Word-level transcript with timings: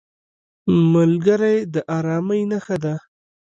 ملګری 0.93 1.57
د 1.73 1.75
ارامۍ 1.97 2.41
نښه 2.51 2.77
ده 2.83 2.93